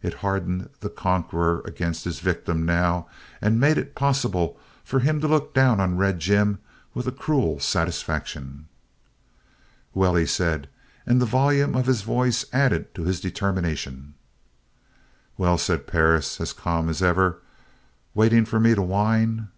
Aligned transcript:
It 0.00 0.14
hardened 0.22 0.70
the 0.78 0.88
conqueror 0.88 1.60
against 1.64 2.04
his 2.04 2.20
victim, 2.20 2.64
now, 2.64 3.08
and 3.40 3.58
made 3.58 3.76
it 3.78 3.96
possible 3.96 4.60
for 4.84 5.00
him 5.00 5.20
to 5.20 5.26
look 5.26 5.54
down 5.54 5.80
on 5.80 5.96
Red 5.96 6.20
Jim 6.20 6.60
with 6.94 7.08
a 7.08 7.10
cruel 7.10 7.58
satisfaction. 7.58 8.68
"Well?" 9.92 10.14
he 10.14 10.24
said, 10.24 10.68
and 11.04 11.20
the 11.20 11.26
volume 11.26 11.74
of 11.74 11.86
his 11.86 12.02
voice 12.02 12.44
added 12.52 12.94
to 12.94 13.02
this 13.02 13.18
determination. 13.18 14.14
"Well?" 15.36 15.58
said 15.58 15.88
Perris, 15.88 16.40
as 16.40 16.52
calm 16.52 16.88
as 16.88 17.02
ever. 17.02 17.40
"Waiting 18.14 18.44
for 18.44 18.60
me 18.60 18.76
to 18.76 18.82
whine?" 18.82 19.48